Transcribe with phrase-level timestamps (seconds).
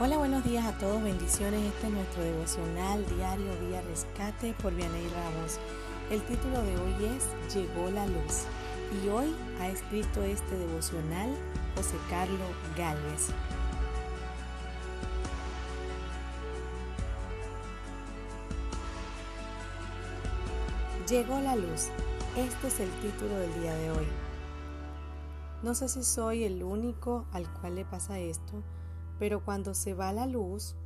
[0.00, 1.60] Hola, buenos días a todos, bendiciones.
[1.60, 5.58] Este es nuestro devocional diario Vía Rescate por Vianey Ramos.
[6.08, 8.44] El título de hoy es Llegó la luz
[9.02, 11.34] y hoy ha escrito este devocional
[11.74, 12.38] José Carlos
[12.76, 13.30] Galvez.
[21.08, 21.88] Llegó la luz.
[22.36, 24.06] Este es el título del día de hoy.
[25.64, 28.62] No sé si soy el único al cual le pasa esto,
[29.18, 30.76] pero cuando se va la luz,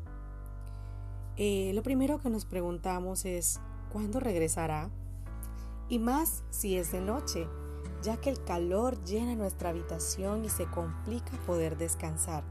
[1.37, 4.91] eh, lo primero que nos preguntamos es, ¿cuándo regresará?
[5.89, 7.47] Y más si es de noche,
[8.03, 12.45] ya que el calor llena nuestra habitación y se complica poder descansar.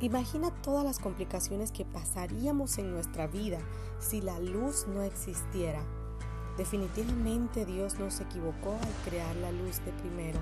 [0.00, 3.58] Imagina todas las complicaciones que pasaríamos en nuestra vida
[3.98, 5.84] si la luz no existiera.
[6.56, 10.38] Definitivamente Dios no se equivocó al crear la luz de primero.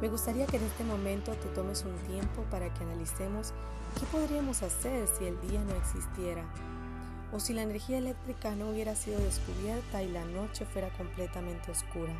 [0.00, 3.52] Me gustaría que en este momento te tomes un tiempo para que analicemos
[3.98, 6.44] qué podríamos hacer si el día no existiera
[7.32, 12.12] o si la energía eléctrica no hubiera sido descubierta y la noche fuera completamente oscura.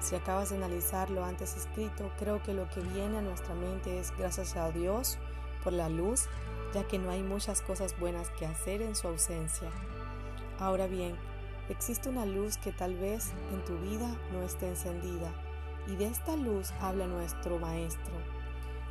[0.00, 3.98] Si acabas de analizar lo antes escrito, creo que lo que viene a nuestra mente
[3.98, 5.18] es gracias a Dios
[5.64, 6.26] por la luz,
[6.72, 9.68] ya que no hay muchas cosas buenas que hacer en su ausencia.
[10.60, 11.16] Ahora bien,
[11.68, 15.32] existe una luz que tal vez en tu vida no esté encendida
[15.88, 18.12] y de esta luz habla nuestro Maestro.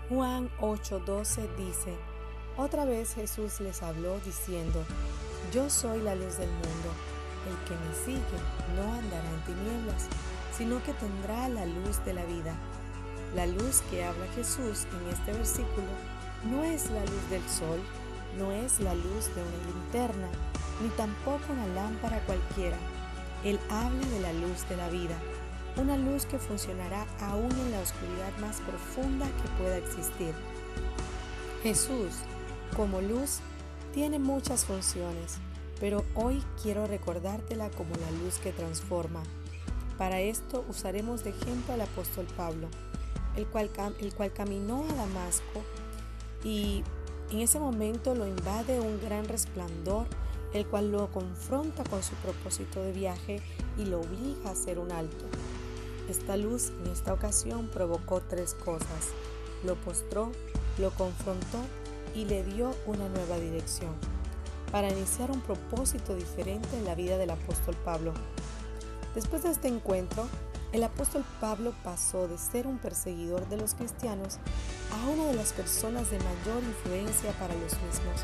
[0.09, 1.95] Juan 8:12 dice,
[2.57, 4.83] otra vez Jesús les habló diciendo,
[5.53, 6.89] yo soy la luz del mundo,
[7.47, 8.39] el que me sigue
[8.75, 10.07] no andará en tinieblas,
[10.57, 12.55] sino que tendrá la luz de la vida.
[13.35, 15.87] La luz que habla Jesús en este versículo
[16.49, 17.79] no es la luz del sol,
[18.39, 20.29] no es la luz de una linterna,
[20.81, 22.77] ni tampoco una lámpara cualquiera.
[23.43, 25.17] Él habla de la luz de la vida
[25.75, 30.33] una luz que funcionará aún en la oscuridad más profunda que pueda existir.
[31.63, 32.13] Jesús,
[32.75, 33.39] como luz,
[33.93, 35.37] tiene muchas funciones,
[35.79, 39.23] pero hoy quiero recordártela como la luz que transforma.
[39.97, 42.67] Para esto usaremos de ejemplo al apóstol Pablo,
[43.35, 45.63] el cual, el cual caminó a Damasco
[46.43, 46.83] y
[47.31, 50.05] en ese momento lo invade un gran resplandor,
[50.53, 53.41] el cual lo confronta con su propósito de viaje
[53.77, 55.25] y lo obliga a hacer un alto.
[56.09, 59.11] Esta luz en esta ocasión provocó tres cosas.
[59.65, 60.31] Lo postró,
[60.77, 61.59] lo confrontó
[62.15, 63.93] y le dio una nueva dirección
[64.71, 68.13] para iniciar un propósito diferente en la vida del apóstol Pablo.
[69.15, 70.27] Después de este encuentro,
[70.73, 74.37] el apóstol Pablo pasó de ser un perseguidor de los cristianos
[74.91, 78.21] a una de las personas de mayor influencia para los mismos,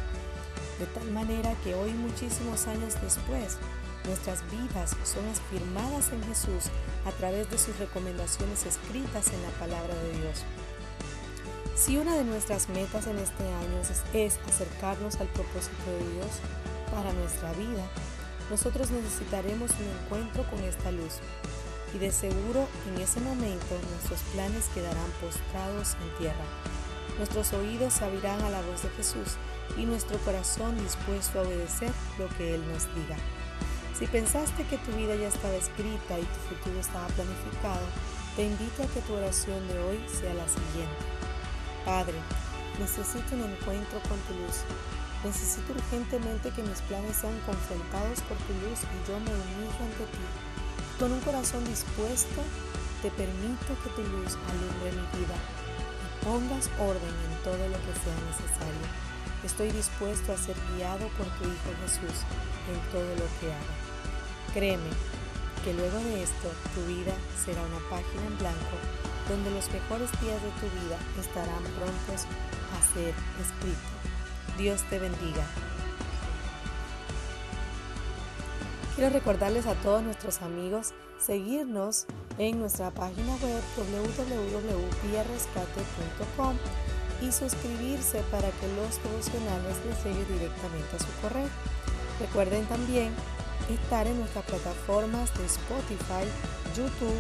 [0.80, 3.58] de tal manera que hoy muchísimos años después
[4.06, 6.66] Nuestras vidas son afirmadas en Jesús
[7.06, 10.44] a través de sus recomendaciones escritas en la palabra de Dios.
[11.76, 13.82] Si una de nuestras metas en este año
[14.14, 16.28] es, acercarnos al propósito de Dios
[16.94, 17.88] para nuestra vida,
[18.52, 21.20] nosotros necesitaremos un encuentro con esta luz.
[21.96, 26.46] Y de seguro en ese momento nuestros planes quedarán postrados en tierra.
[27.18, 29.38] Nuestros oídos se abrirán a la voz de Jesús
[29.78, 33.18] y nuestro corazón dispuesto a obedecer lo que Él nos diga.
[33.98, 37.86] Si pensaste que tu vida ya estaba escrita y tu futuro estaba planificado,
[38.36, 41.04] te invito a que tu oración de hoy sea la siguiente.
[41.86, 42.18] Padre,
[42.80, 44.66] necesito un encuentro con tu luz.
[45.24, 50.10] Necesito urgentemente que mis planes sean confrontados por tu luz y yo me humillo ante
[50.10, 50.26] ti.
[50.98, 52.42] Con un corazón dispuesto,
[53.06, 57.94] te permito que tu luz alumbre mi vida y pongas orden en todo lo que
[58.02, 59.13] sea necesario.
[59.44, 62.24] Estoy dispuesto a ser guiado por tu Hijo Jesús
[62.72, 63.76] en todo lo que haga.
[64.54, 64.92] Créeme
[65.64, 68.78] que luego de esto tu vida será una página en blanco
[69.30, 72.26] donde los mejores días de tu vida estarán prontos
[72.72, 73.92] a ser escritos.
[74.58, 75.46] Dios te bendiga.
[78.96, 82.06] Quiero recordarles a todos nuestros amigos seguirnos
[82.38, 86.58] en nuestra página web www.viarescate.com
[87.24, 91.48] y suscribirse para que los devocionales les lleguen directamente a su correo.
[92.20, 93.14] Recuerden también
[93.70, 96.28] estar en nuestras plataformas de Spotify,
[96.76, 97.18] YouTube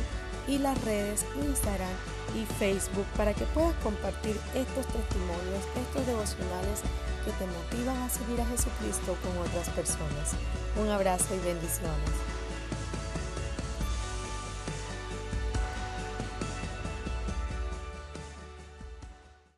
[0.47, 1.95] y las redes Instagram
[2.35, 6.81] y Facebook para que puedas compartir estos testimonios, estos devocionales
[7.23, 10.35] que te motivan a seguir a Jesucristo con otras personas.
[10.81, 12.32] Un abrazo y bendiciones.